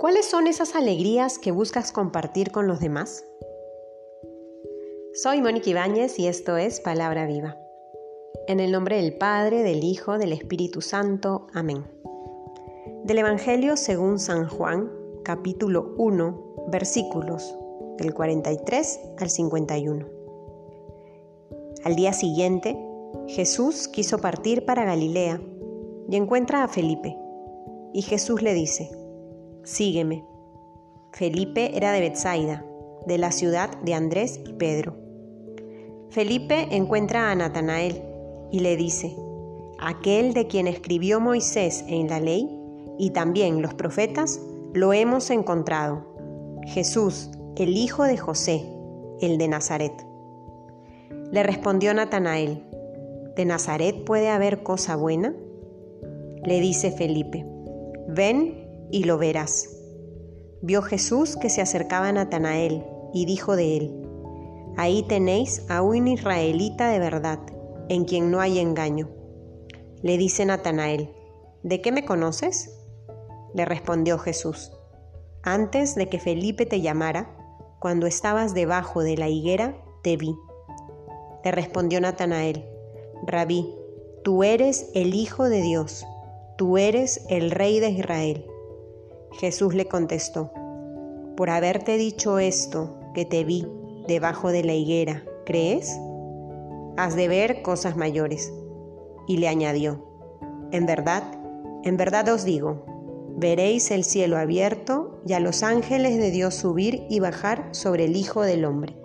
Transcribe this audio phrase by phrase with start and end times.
[0.00, 3.22] ¿Cuáles son esas alegrías que buscas compartir con los demás?
[5.12, 7.58] Soy Mónica Ibáñez y esto es Palabra Viva.
[8.48, 11.48] En el nombre del Padre, del Hijo, del Espíritu Santo.
[11.52, 11.84] Amén.
[13.04, 14.90] Del Evangelio según San Juan,
[15.22, 17.54] capítulo 1, versículos
[17.98, 20.08] del 43 al 51.
[21.84, 22.74] Al día siguiente,
[23.26, 25.42] Jesús quiso partir para Galilea
[26.08, 27.18] y encuentra a Felipe.
[27.92, 28.99] Y Jesús le dice,
[29.64, 30.24] Sígueme.
[31.12, 32.64] Felipe era de Bethsaida,
[33.06, 34.96] de la ciudad de Andrés y Pedro.
[36.10, 38.02] Felipe encuentra a Natanael
[38.50, 39.14] y le dice,
[39.78, 42.48] Aquel de quien escribió Moisés en la ley
[42.98, 44.40] y también los profetas,
[44.74, 46.06] lo hemos encontrado.
[46.66, 48.64] Jesús, el hijo de José,
[49.20, 49.92] el de Nazaret.
[51.32, 52.64] Le respondió Natanael,
[53.36, 55.34] ¿de Nazaret puede haber cosa buena?
[56.44, 57.46] Le dice Felipe,
[58.08, 58.59] ven
[58.90, 59.68] y lo verás.
[60.62, 63.96] Vio Jesús que se acercaba a Natanael y dijo de él,
[64.76, 67.40] Ahí tenéis a un israelita de verdad,
[67.88, 69.10] en quien no hay engaño.
[70.02, 71.10] Le dice Natanael,
[71.62, 72.78] ¿de qué me conoces?
[73.54, 74.72] Le respondió Jesús,
[75.42, 77.36] antes de que Felipe te llamara,
[77.80, 80.36] cuando estabas debajo de la higuera, te vi.
[81.44, 82.64] Le respondió Natanael,
[83.26, 83.74] Rabí,
[84.22, 86.06] tú eres el Hijo de Dios
[86.60, 88.44] tú eres el rey de Israel.
[89.32, 90.52] Jesús le contestó,
[91.36, 93.66] por haberte dicho esto que te vi
[94.06, 95.98] debajo de la higuera, ¿crees?
[96.96, 98.52] Has de ver cosas mayores.
[99.26, 100.04] Y le añadió,
[100.72, 101.22] en verdad,
[101.84, 102.84] en verdad os digo,
[103.36, 108.16] veréis el cielo abierto y a los ángeles de Dios subir y bajar sobre el
[108.16, 108.96] Hijo del Hombre.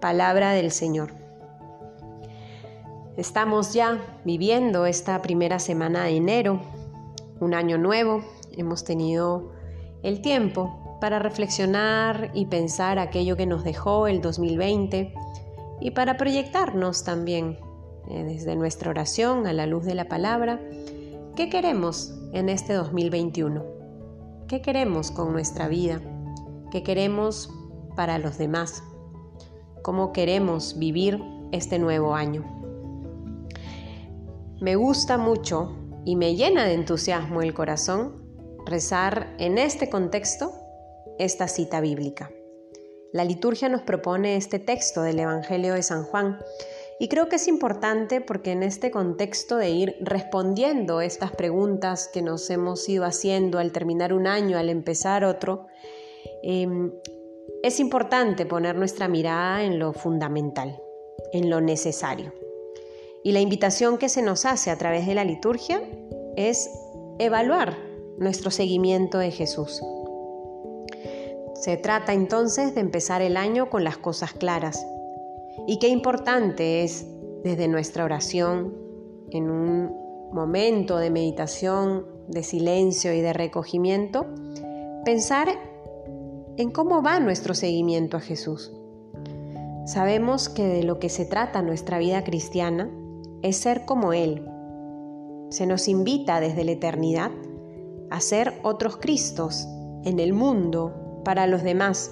[0.00, 1.14] Palabra del Señor.
[3.16, 6.60] Estamos ya viviendo esta primera semana de enero,
[7.40, 8.22] un año nuevo.
[8.56, 9.52] Hemos tenido
[10.02, 15.14] el tiempo para reflexionar y pensar aquello que nos dejó el 2020
[15.80, 17.58] y para proyectarnos también
[18.08, 20.60] eh, desde nuestra oración a la luz de la palabra,
[21.36, 23.64] ¿qué queremos en este 2021?
[24.46, 26.00] ¿Qué queremos con nuestra vida?
[26.70, 27.50] ¿Qué queremos
[27.96, 28.82] para los demás?
[29.82, 31.22] ¿Cómo queremos vivir
[31.52, 32.44] este nuevo año?
[34.60, 38.19] Me gusta mucho y me llena de entusiasmo el corazón
[38.66, 40.52] rezar en este contexto
[41.18, 42.30] esta cita bíblica.
[43.12, 46.38] La liturgia nos propone este texto del Evangelio de San Juan
[47.00, 52.22] y creo que es importante porque en este contexto de ir respondiendo estas preguntas que
[52.22, 55.66] nos hemos ido haciendo al terminar un año, al empezar otro,
[56.42, 56.92] em,
[57.62, 60.80] es importante poner nuestra mirada en lo fundamental,
[61.32, 62.32] en lo necesario.
[63.24, 65.82] Y la invitación que se nos hace a través de la liturgia
[66.36, 66.70] es
[67.18, 67.89] evaluar
[68.20, 69.82] nuestro seguimiento de Jesús.
[71.54, 74.86] Se trata entonces de empezar el año con las cosas claras.
[75.66, 77.06] Y qué importante es
[77.42, 78.76] desde nuestra oración,
[79.30, 84.26] en un momento de meditación, de silencio y de recogimiento,
[85.04, 85.48] pensar
[86.56, 88.72] en cómo va nuestro seguimiento a Jesús.
[89.86, 92.90] Sabemos que de lo que se trata nuestra vida cristiana
[93.42, 94.46] es ser como Él.
[95.48, 97.30] Se nos invita desde la eternidad
[98.10, 99.66] a ser otros Cristos
[100.04, 102.10] en el mundo para los demás.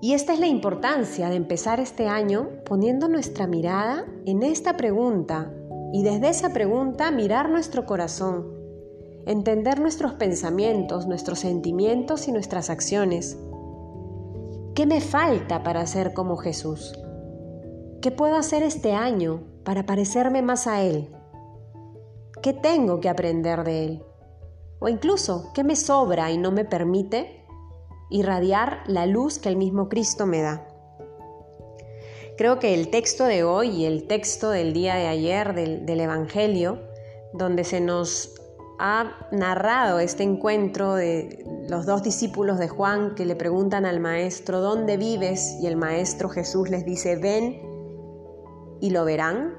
[0.00, 5.50] Y esta es la importancia de empezar este año poniendo nuestra mirada en esta pregunta
[5.92, 8.52] y desde esa pregunta mirar nuestro corazón,
[9.26, 13.38] entender nuestros pensamientos, nuestros sentimientos y nuestras acciones.
[14.74, 16.98] ¿Qué me falta para ser como Jesús?
[18.02, 21.08] ¿Qué puedo hacer este año para parecerme más a Él?
[22.42, 24.04] ¿Qué tengo que aprender de Él?
[24.84, 27.46] O incluso, ¿qué me sobra y no me permite
[28.10, 30.68] irradiar la luz que el mismo Cristo me da?
[32.36, 36.00] Creo que el texto de hoy y el texto del día de ayer del, del
[36.00, 36.82] Evangelio,
[37.32, 38.34] donde se nos
[38.78, 44.60] ha narrado este encuentro de los dos discípulos de Juan que le preguntan al maestro,
[44.60, 45.56] ¿dónde vives?
[45.62, 47.58] Y el maestro Jesús les dice, ven
[48.82, 49.54] y lo verán.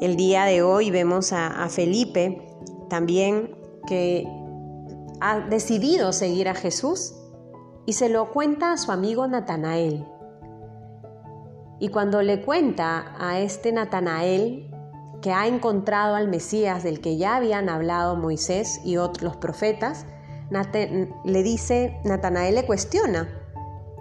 [0.00, 2.46] El día de hoy vemos a, Felipe
[2.88, 4.26] también que
[5.20, 7.14] ha decidido seguir a Jesús
[7.86, 10.06] y se lo cuenta a su amigo Natanael.
[11.78, 14.70] Y cuando le cuenta a este Natanael
[15.22, 20.06] que ha encontrado al Mesías del que ya habían hablado Moisés y otros profetas,
[21.24, 23.28] le dice, Natanael le cuestiona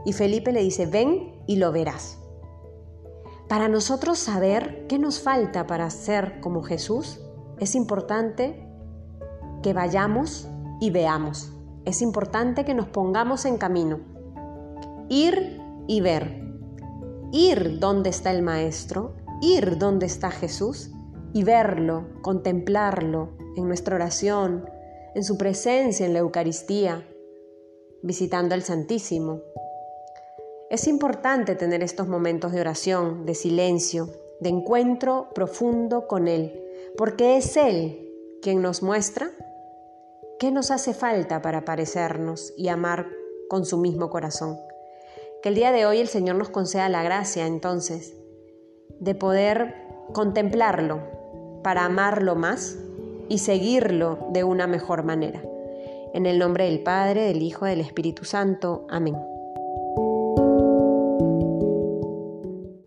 [0.05, 2.19] y Felipe le dice, ven y lo verás.
[3.47, 7.21] Para nosotros saber qué nos falta para ser como Jesús,
[7.59, 8.64] es importante
[9.65, 10.47] que vayamos
[10.79, 11.51] y veamos.
[11.85, 13.97] es importante que nos pongamos en camino.
[15.09, 16.39] Ir y ver.
[17.31, 20.91] Ir donde está el Maestro, ir donde está Jesús
[21.33, 24.69] y verlo, contemplarlo en nuestra oración,
[25.15, 27.03] en su presencia en la Eucaristía,
[28.03, 29.41] visitando al Santísimo.
[30.69, 36.61] Es importante tener estos momentos de oración, de silencio, de encuentro profundo con Él,
[36.95, 38.03] porque es Él
[38.43, 39.31] quien nos muestra
[40.39, 43.07] qué nos hace falta para parecernos y amar
[43.49, 44.57] con su mismo corazón.
[45.41, 48.15] Que el día de hoy el Señor nos conceda la gracia entonces
[48.99, 49.75] de poder
[50.13, 51.01] contemplarlo
[51.63, 52.77] para amarlo más
[53.29, 55.41] y seguirlo de una mejor manera.
[56.13, 58.85] En el nombre del Padre, del Hijo, del Espíritu Santo.
[58.89, 59.34] Amén.